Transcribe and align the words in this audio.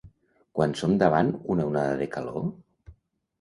Quan 0.59 0.71
som 0.79 0.95
davant 1.03 1.29
una 1.57 1.67
onada 1.73 1.93
de 2.01 2.09
calor? 2.17 2.49